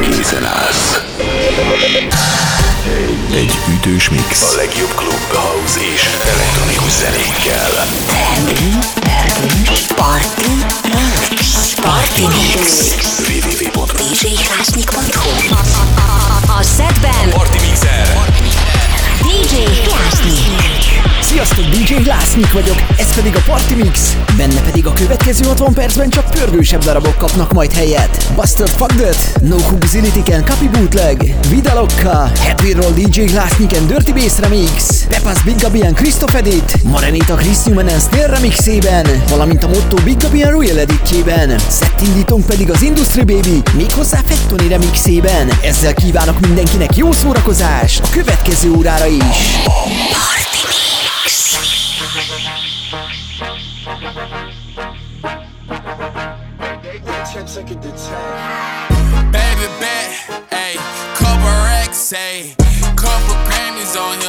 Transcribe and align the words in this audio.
készen 0.00 0.44
állsz. 0.44 1.00
Egy 3.34 3.58
ütős 3.74 4.08
mix. 4.08 4.42
A 4.42 4.54
legjobb 4.56 4.94
klub, 4.94 5.32
house 5.32 5.80
és 5.94 6.08
elektronikus 6.34 6.92
zenékkel. 6.92 7.70
Party, 9.96 10.50
party, 11.80 12.22
mix. 12.22 12.94
www.djhlásnyik.hu 13.28 15.54
A 16.58 16.62
szedben 16.62 17.30
Party 17.30 17.58
Mixer 17.60 18.26
DJ 19.22 19.54
Klásnyik 19.82 20.67
Sziasztok, 21.28 21.64
DJ 21.64 21.94
Lásznyik 22.06 22.52
vagyok, 22.52 22.76
ez 22.98 23.14
pedig 23.14 23.36
a 23.36 23.40
Party 23.46 23.74
Mix. 23.74 24.16
Benne 24.36 24.60
pedig 24.60 24.86
a 24.86 24.92
következő 24.92 25.44
60 25.44 25.72
percben 25.72 26.10
csak 26.10 26.30
pörgősebb 26.30 26.84
darabok 26.84 27.16
kapnak 27.16 27.52
majd 27.52 27.72
helyet. 27.72 28.32
Busted, 28.34 28.68
Fugged, 28.68 29.16
No 29.40 29.56
Hook 29.56 29.84
Zilitiken 29.84 30.44
Kapi 30.44 30.68
Bootleg, 30.68 31.34
Vidalokka, 31.48 32.30
Happy 32.42 32.72
Roll 32.72 32.90
DJ 32.90 33.20
Lásznyik 33.34 33.76
and 33.76 33.86
Dirty 33.86 34.12
Bass 34.12 34.38
Remix, 34.38 35.04
Pepas 35.08 35.42
Big 35.42 35.60
Gabian 35.60 35.94
Christoph 35.94 36.34
Edit, 36.34 36.82
Marenita 36.82 37.34
Chris 37.34 37.62
Newman 37.64 37.88
and 37.88 38.00
Snail 38.00 38.26
Remixében, 38.26 39.22
valamint 39.28 39.64
a 39.64 39.68
Motto 39.68 39.96
Big 40.04 40.16
Gabian 40.16 40.50
Royal 40.50 40.78
Editjében. 40.78 41.58
Szettindítunk 41.68 42.46
pedig 42.46 42.70
az 42.70 42.82
Industry 42.82 43.24
Baby, 43.24 43.62
méghozzá 43.76 44.20
Fettoni 44.26 44.68
Remixében. 44.68 45.48
Ezzel 45.62 45.94
kívánok 45.94 46.40
mindenkinek 46.40 46.96
jó 46.96 47.12
szórakozást 47.12 48.00
a 48.00 48.08
következő 48.10 48.70
órára 48.70 49.06
is. 49.06 49.58
Party. 49.64 50.47
say. 62.08 62.54
Couple 62.96 63.36
Grammys 63.44 63.94
on 64.00 64.18
him. 64.22 64.27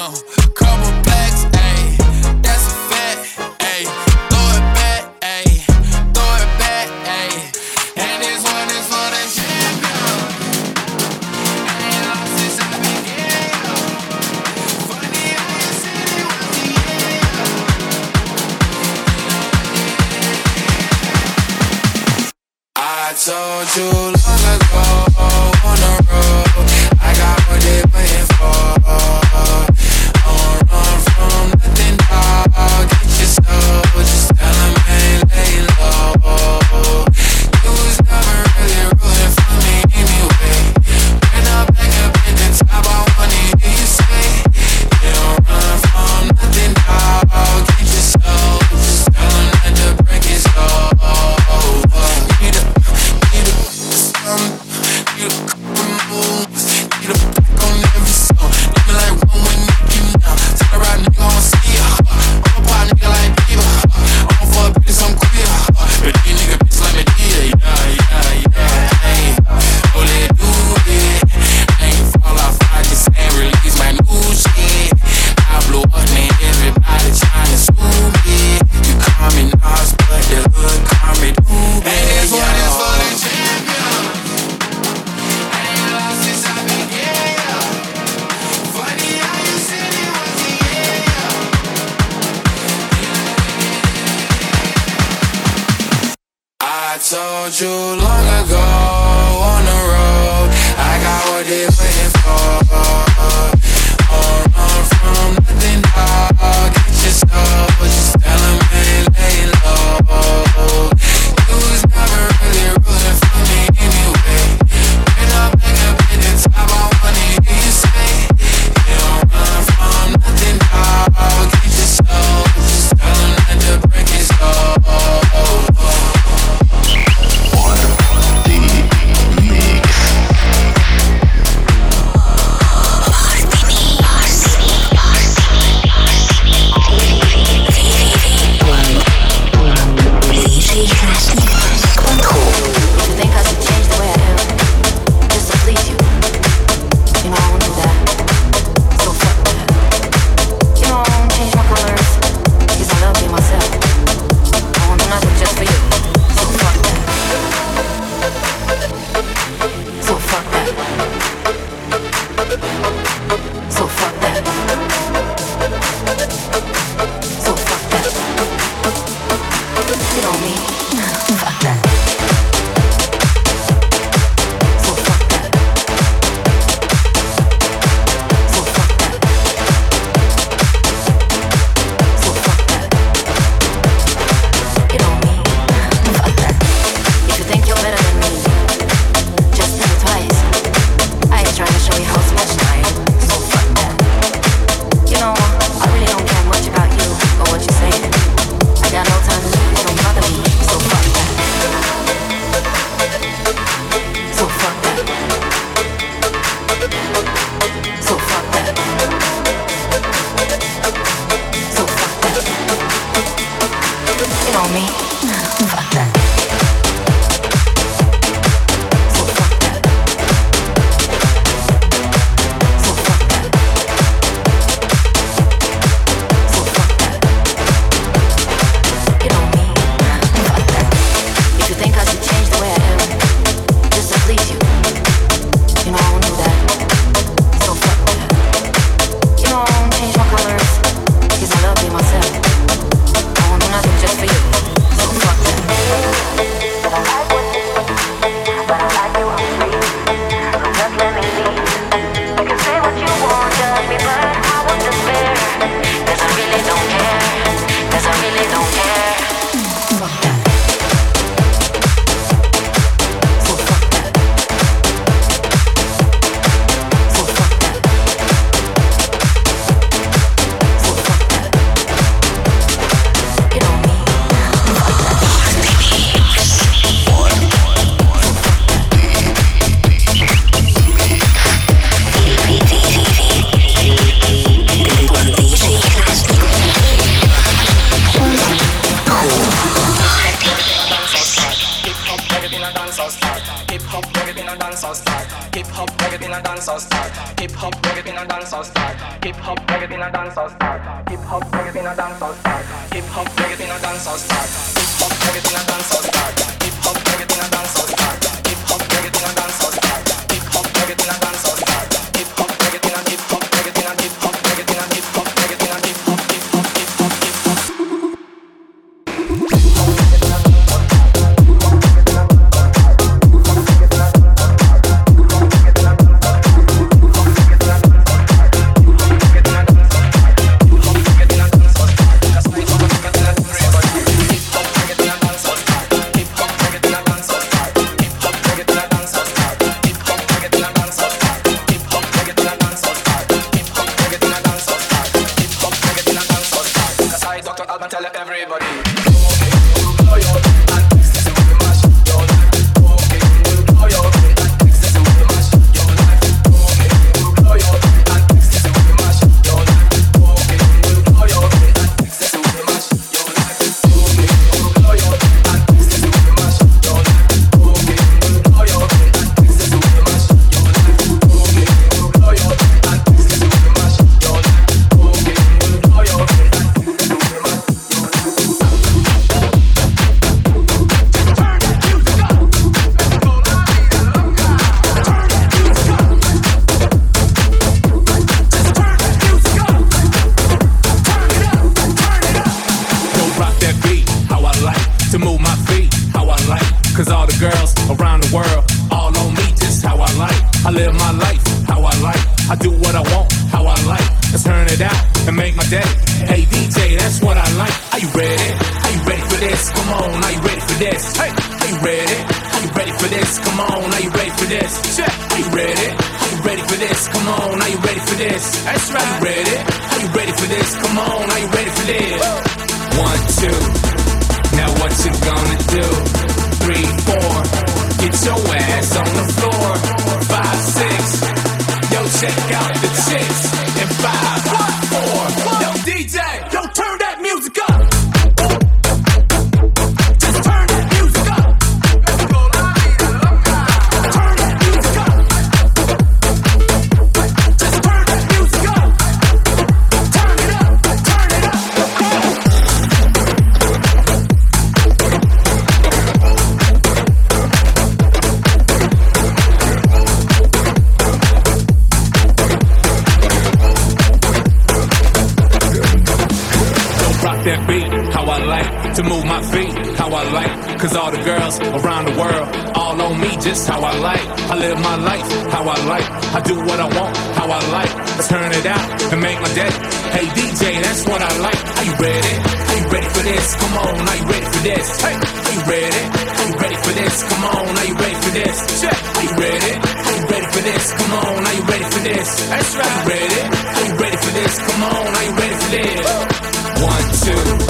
too. 497.36 497.69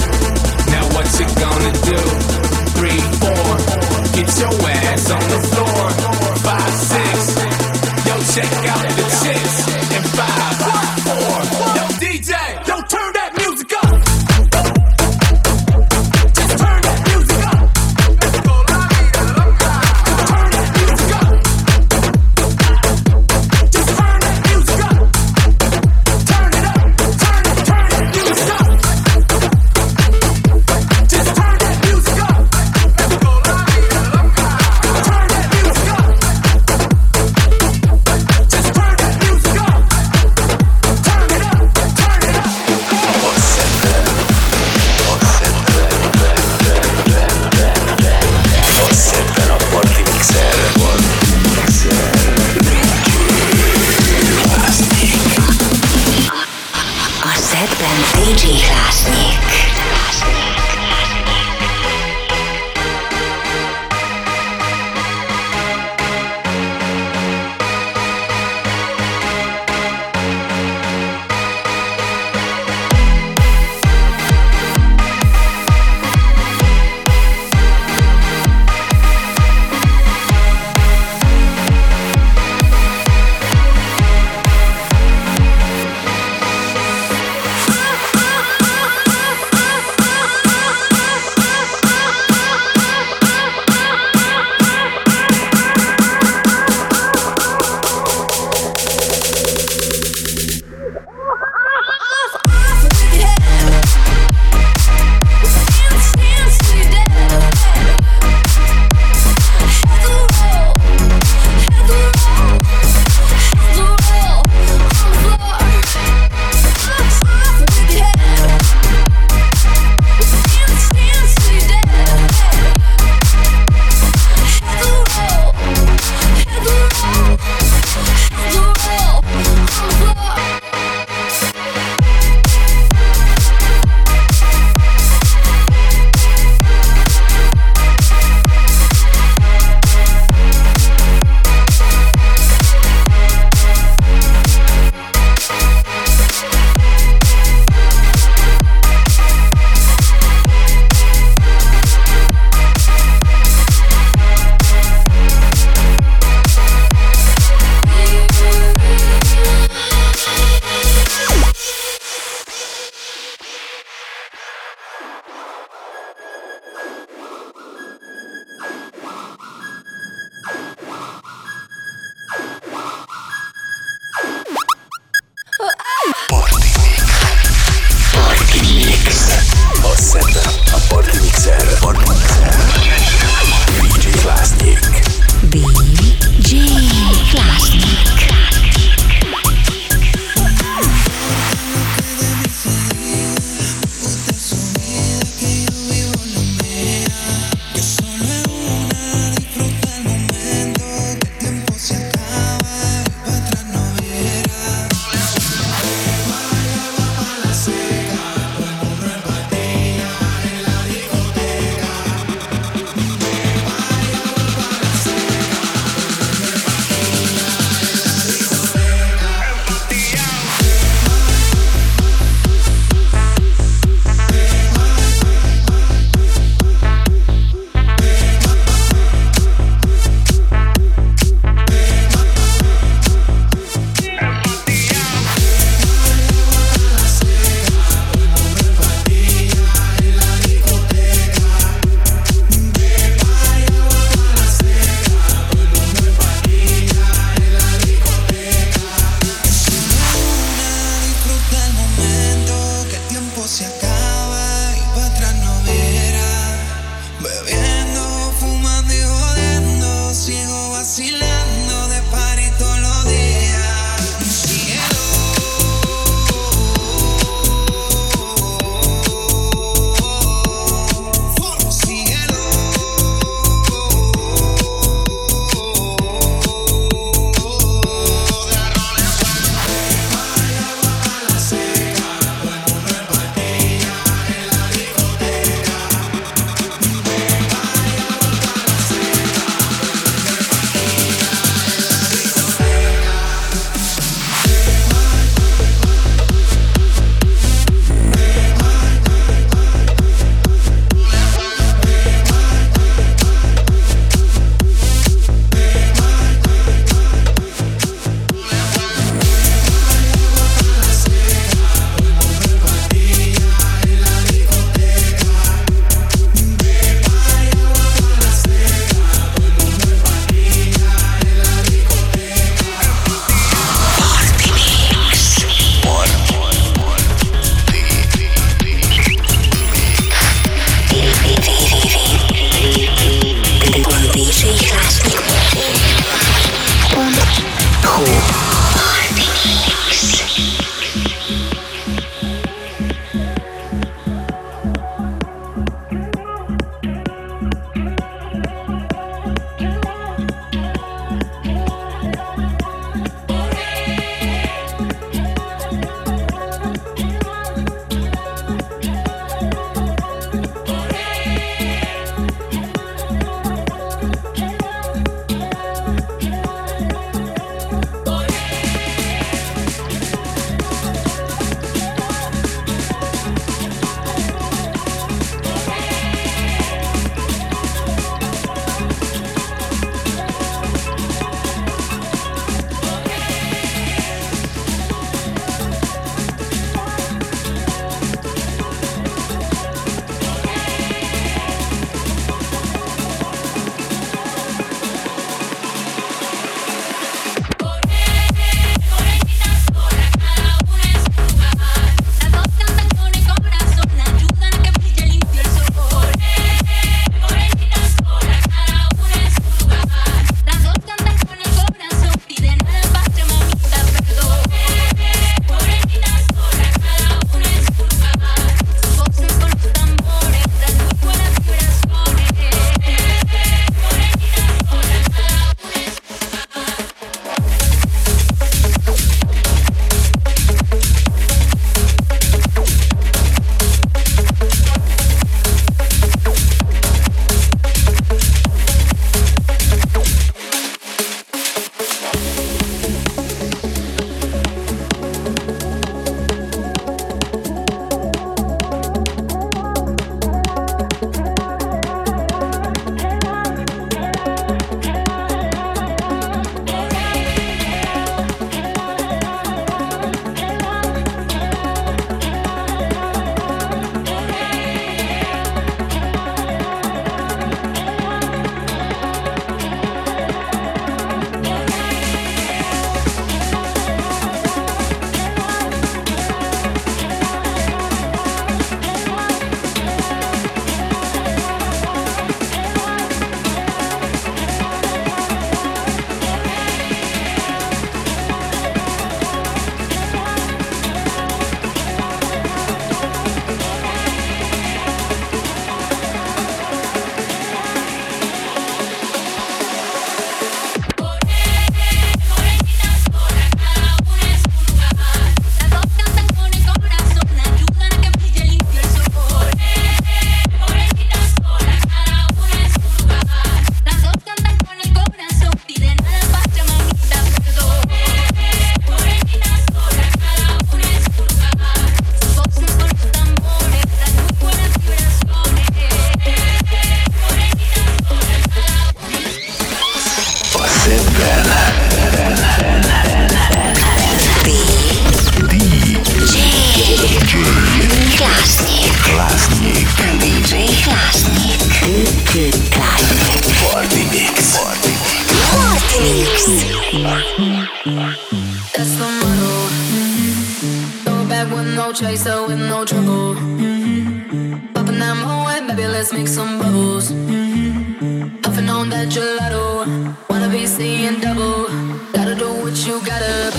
what 562.70 562.86
you 562.86 563.04
gotta 563.04 563.59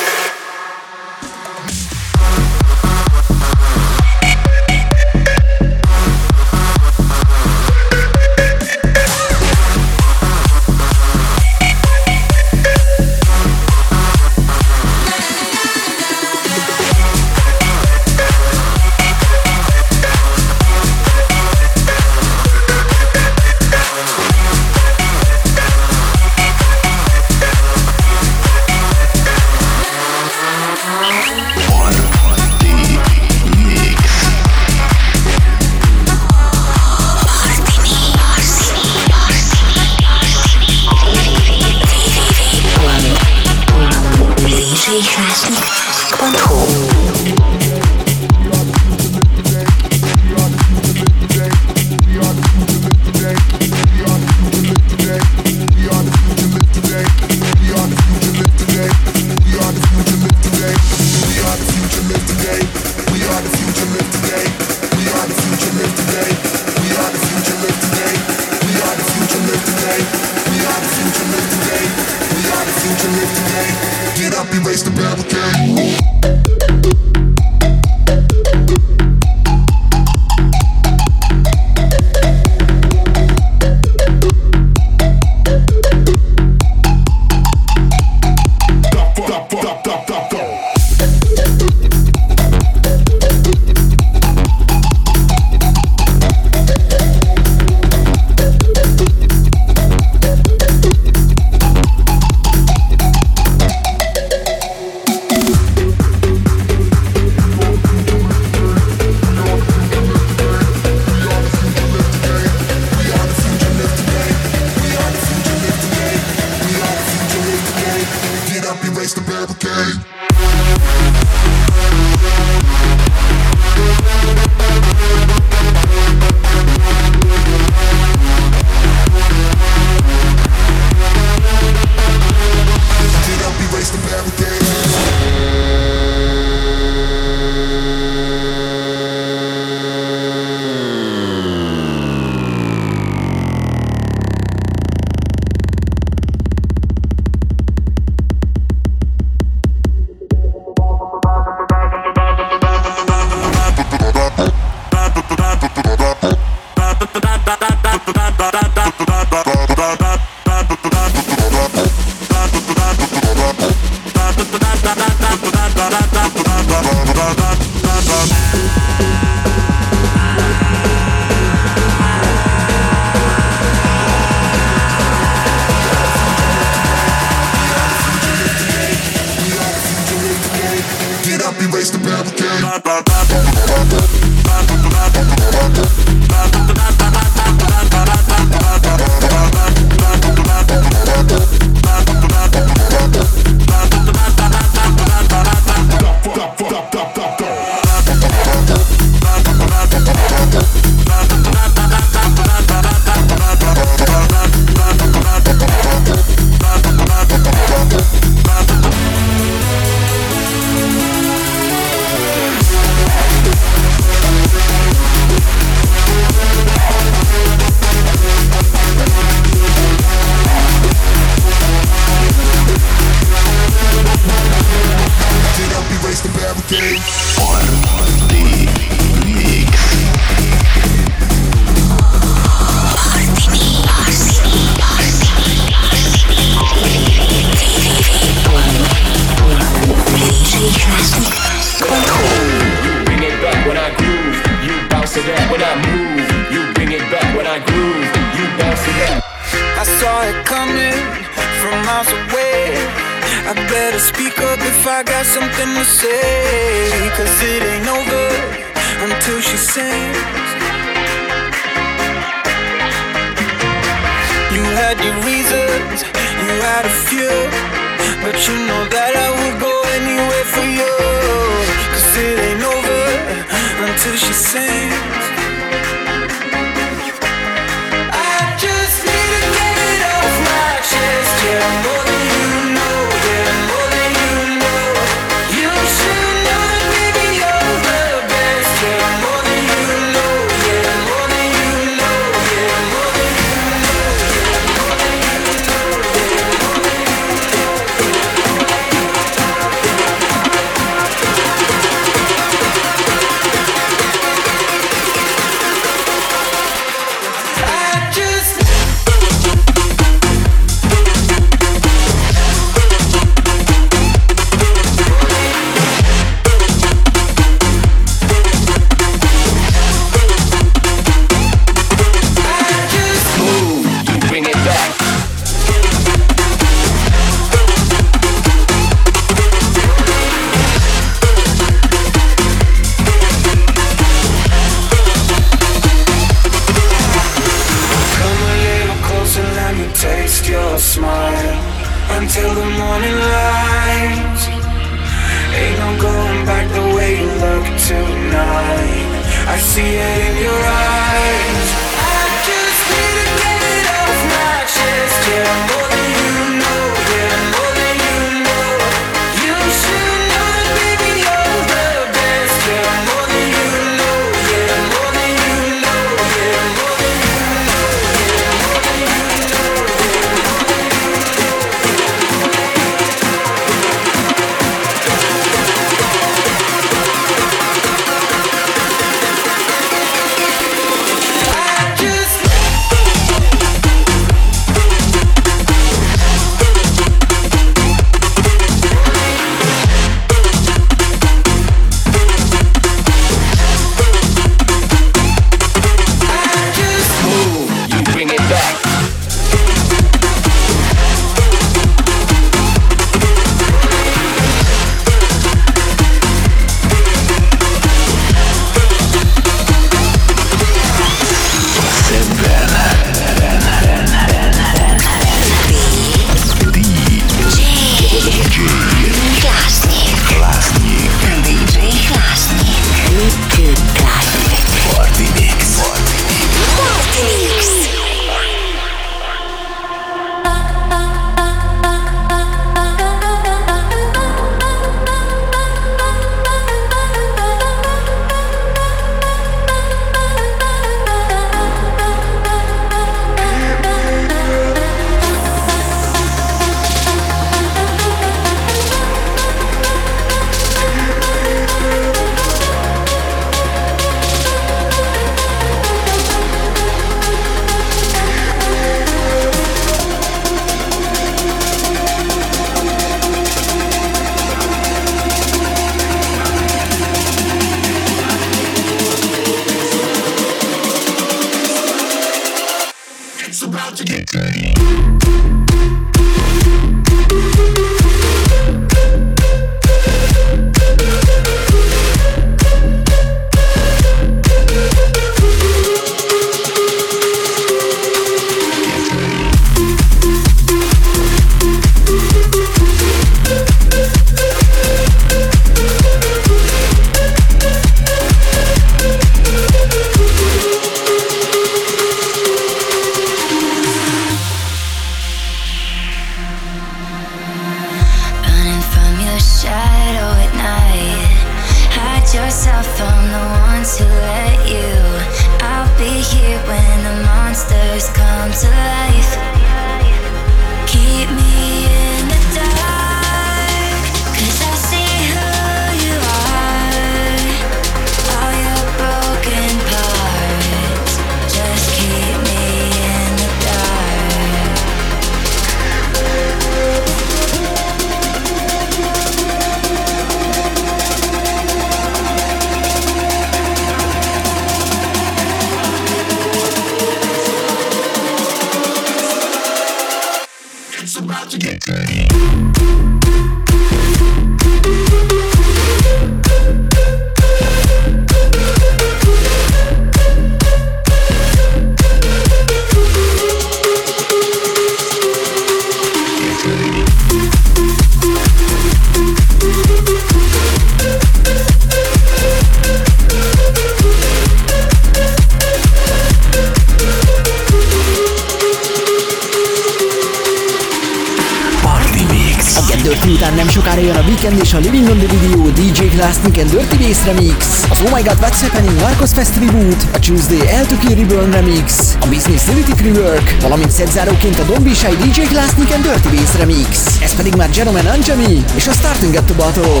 Work, 593.16 593.56
valamint 593.60 593.90
szedzáróként 593.90 594.58
a 594.58 594.62
Dombisai 594.62 595.14
DJ 595.16 595.40
Glass 595.40 595.74
Nick 595.76 595.94
and 595.94 596.02
Dirty 596.02 596.36
Bass 596.36 596.54
Remix. 596.58 596.88
Ez 597.22 597.34
pedig 597.36 597.54
már 597.54 597.70
gentleman 597.70 598.06
Anjami 598.06 598.64
és 598.74 598.86
a 598.86 598.92
Starting 598.92 599.34
at 599.34 599.44
the 599.44 599.54
Bottle. 599.54 600.00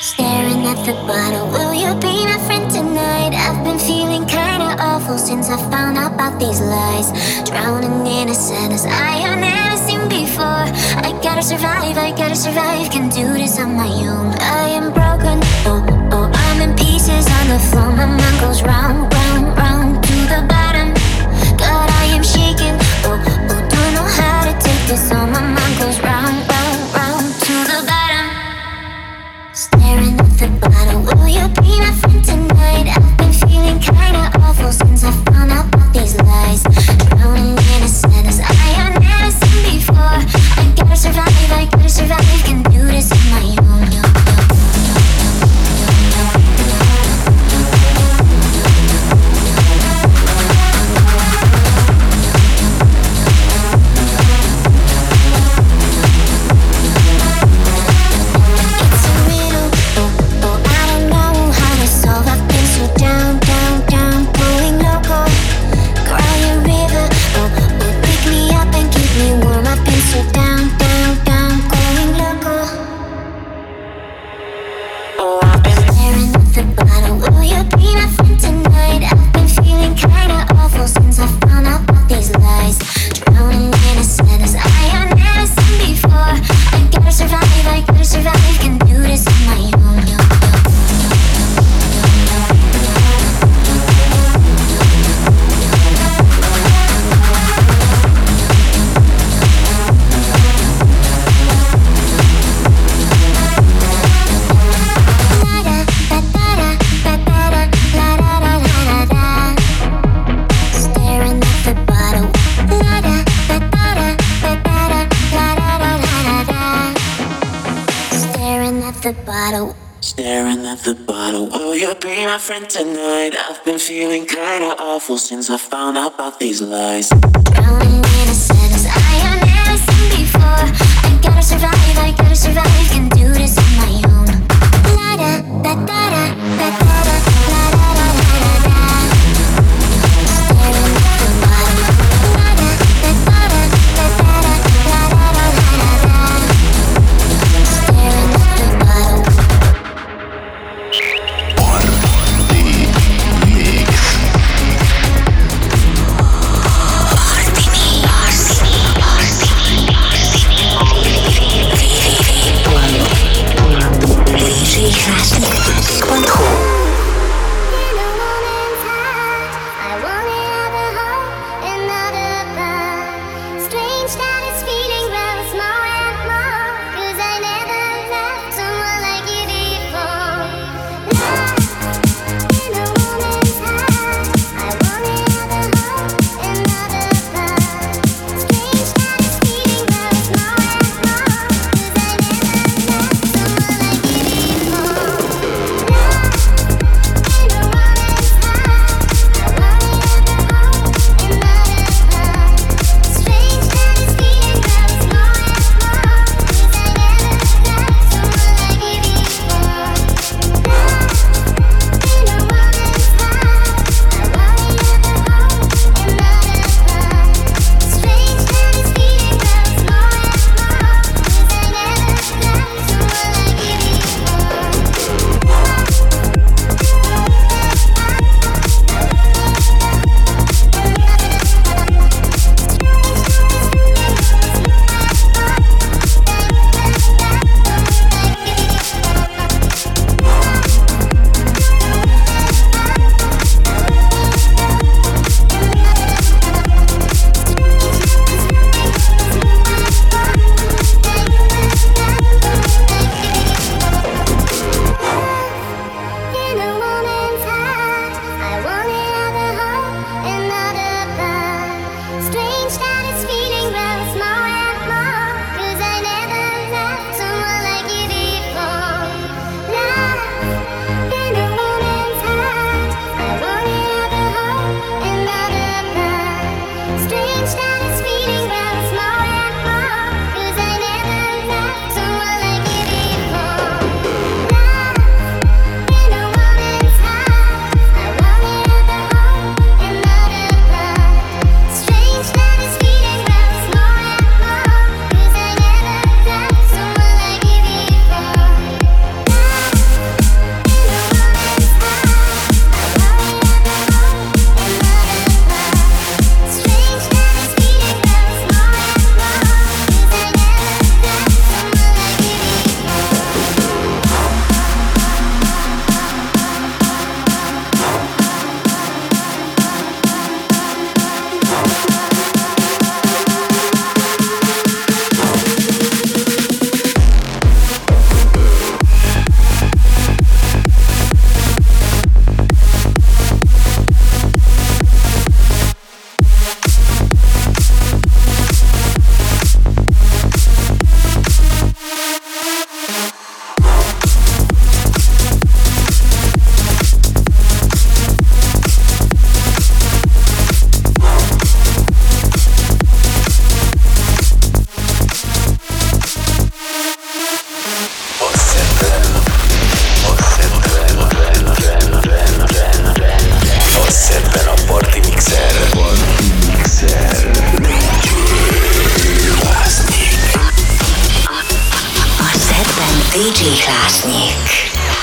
Staring 0.00 0.66
at 0.66 0.82
the 0.84 0.94
bottle, 1.06 1.46
will 1.50 1.74
you 1.82 1.94
be 1.98 2.14
my 2.24 2.38
friend 2.46 2.70
tonight? 2.70 3.32
I've 3.34 3.62
been 3.62 3.78
feeling 3.78 4.24
kinda 4.26 4.74
awful 4.78 5.18
since 5.18 5.48
I 5.54 5.56
found 5.70 5.96
out 5.98 6.12
about 6.12 6.38
these 6.38 6.60
lies. 6.60 7.08
Drowning 7.44 8.06
in 8.06 8.28
a 8.28 8.34
sentence 8.34 8.84
I 8.86 9.12
have 9.24 9.38
never 9.38 9.76
seen 9.86 10.08
before. 10.08 10.64
I 11.06 11.10
gotta 11.22 11.42
survive, 11.42 11.96
I 12.06 12.10
gotta 12.10 12.36
survive, 12.36 12.90
can 12.90 13.08
do 13.08 13.26
this 13.34 13.58
on 13.58 13.76
my 13.76 13.92
own. 14.14 14.28
I 14.40 14.68
am 14.78 14.92
broken, 14.92 15.38
oh, 15.70 15.84
oh, 16.12 16.30
I'm 16.34 16.60
in 16.62 16.74
pieces 16.74 17.26
on 17.38 17.46
the 17.48 17.58
floor, 17.68 17.90
my 17.90 18.06
mind 18.06 18.40
goes 18.40 18.62
round. 18.62 19.17
kiss 24.88 25.12
on 25.12 25.30
my 25.30 25.40
mind. 25.42 25.57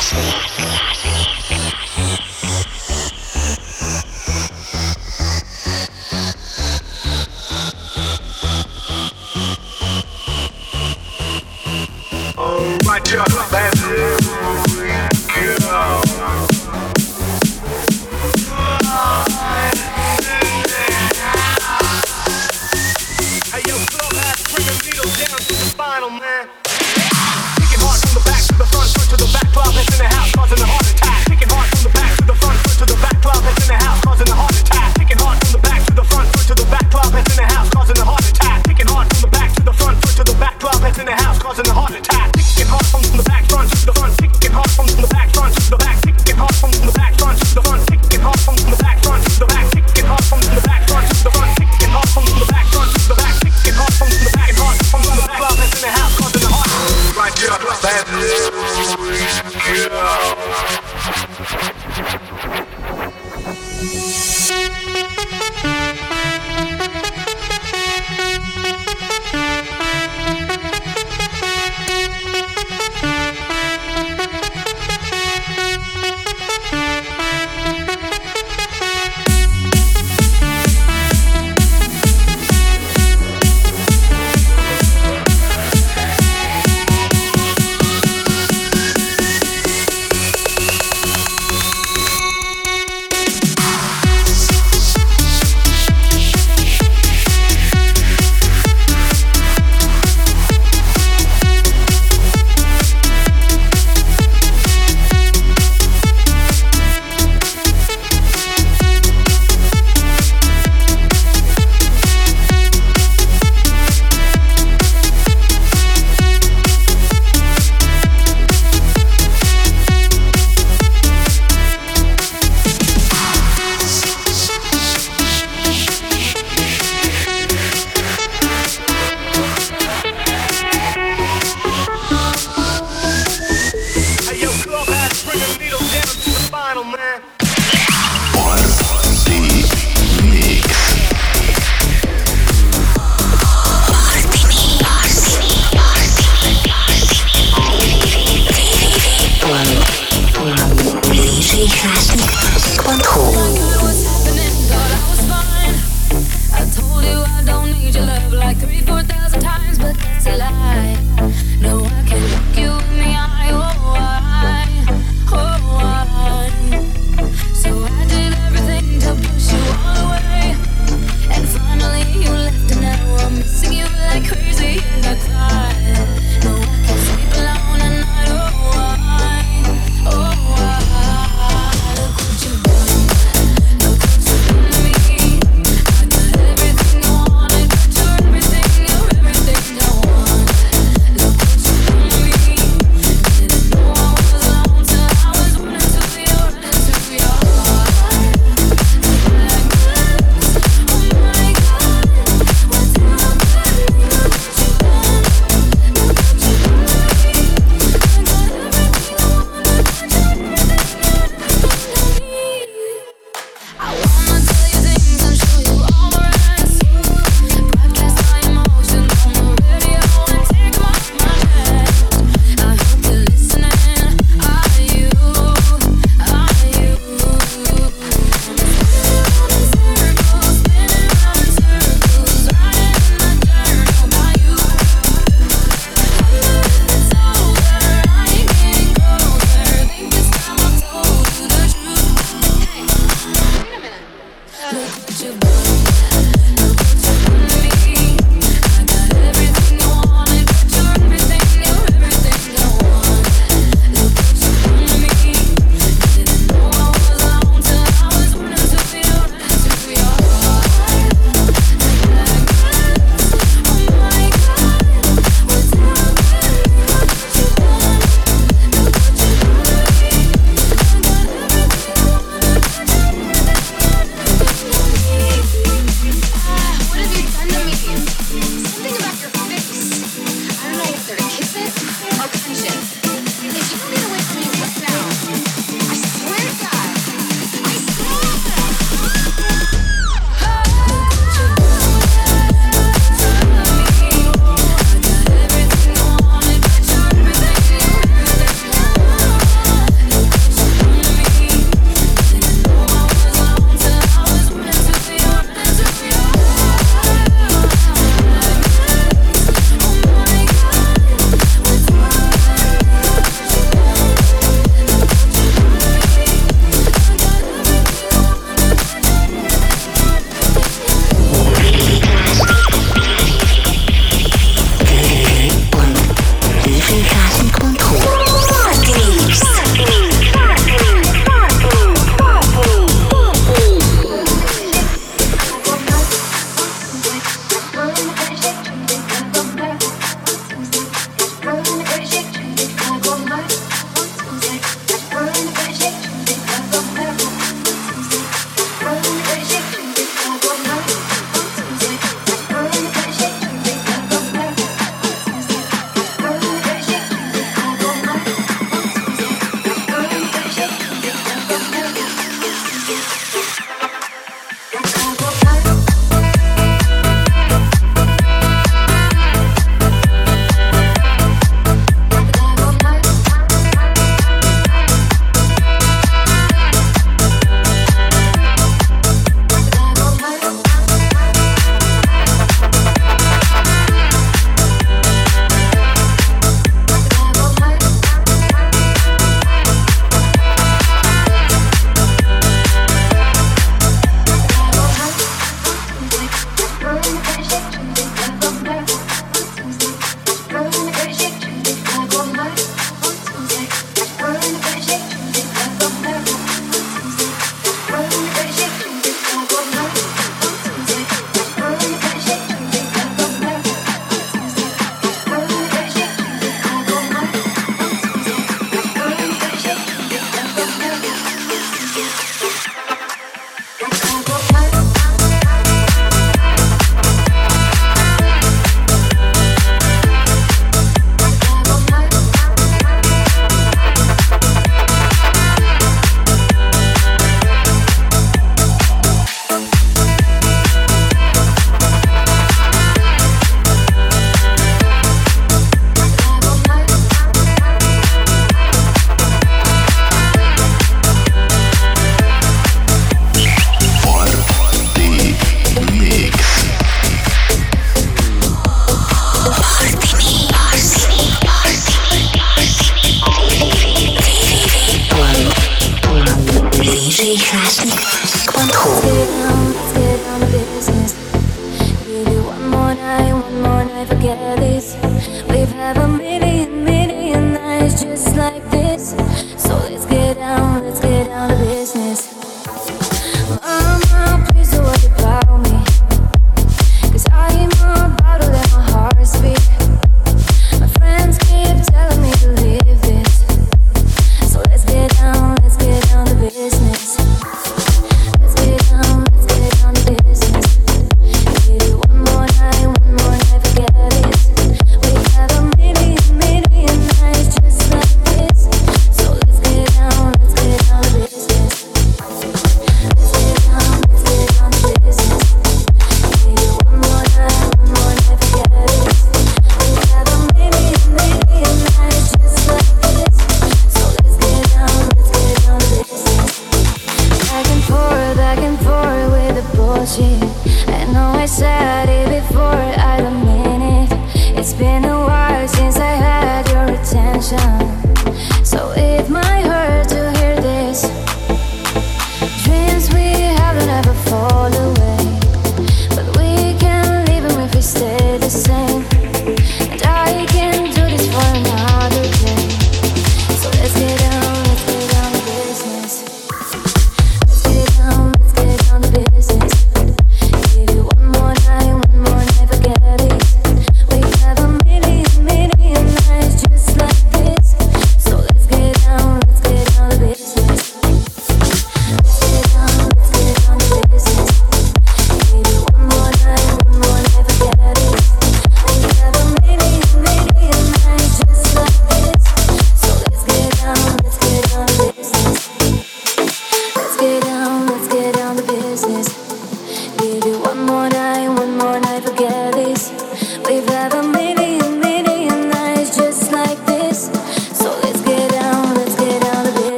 Sputnik. 0.00 1.19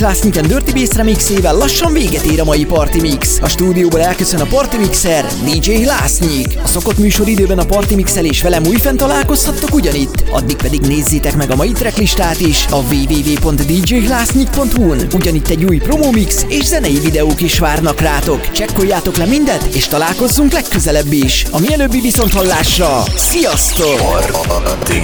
Classic 0.00 0.36
and 0.36 0.46
Dirty 0.46 0.72
Bass 0.72 0.96
remixével 0.96 1.56
lassan 1.56 1.92
véget 1.92 2.22
ér 2.22 2.40
a 2.40 2.44
mai 2.44 2.64
Party 2.64 3.00
Mix. 3.00 3.38
A 3.42 3.48
stúdióból 3.48 4.00
elköszön 4.00 4.40
a 4.40 4.44
Party 4.44 4.76
Mixer, 4.76 5.26
DJ 5.44 5.84
Lásznyik. 5.84 6.58
A 6.62 6.68
szokott 6.68 6.98
műsoridőben 6.98 7.58
a 7.58 7.64
Party 7.64 7.94
Mixel 7.94 8.24
és 8.24 8.42
velem 8.42 8.66
újfent 8.66 8.96
találkozhattok 8.96 9.74
ugyanitt. 9.74 10.24
Addig 10.30 10.56
pedig 10.56 10.80
nézzétek 10.80 11.36
meg 11.36 11.50
a 11.50 11.56
mai 11.56 11.72
tracklistát 11.72 12.40
is 12.40 12.66
a 12.70 12.76
www.djhlásznyik.hu-n. 12.76 15.06
Ugyanitt 15.14 15.48
egy 15.48 15.64
új 15.64 15.76
promomix 15.76 16.44
és 16.48 16.64
zenei 16.64 16.98
videók 16.98 17.40
is 17.40 17.58
várnak 17.58 18.00
rátok. 18.00 18.50
Csekkoljátok 18.50 19.16
le 19.16 19.26
mindet, 19.26 19.68
és 19.72 19.86
találkozzunk 19.86 20.52
legközelebb 20.52 21.12
is. 21.12 21.44
A 21.50 21.60
mielőbbi 21.60 22.00
viszont 22.00 22.32
hallásra. 22.32 23.02
Sziasztok! 23.16 24.00
Party 24.46 25.00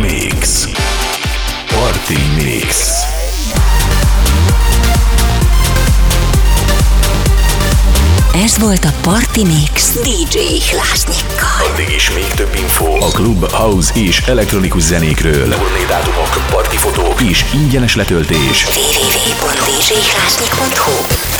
Mix. 0.00 0.68
Party 1.68 2.18
Mix. 2.44 3.01
Ez 8.34 8.58
volt 8.58 8.84
a 8.84 8.92
Party 9.02 9.44
Mix 9.44 10.00
DJ 10.00 10.38
Hlásnyikkal. 10.70 11.66
Addig 11.72 11.88
is 11.94 12.10
még 12.10 12.26
több 12.26 12.54
info 12.56 13.04
a 13.04 13.08
klub, 13.08 13.50
house 13.50 13.92
és 13.94 14.20
elektronikus 14.20 14.82
zenékről. 14.82 15.48
Turnédátumok, 15.48 16.46
partifotók 16.50 17.20
és 17.20 17.44
ingyenes 17.54 17.96
letöltés. 17.96 18.66
www.djhlásnyik.hu 18.66 19.72
djhlásnyik.hu 19.88 21.31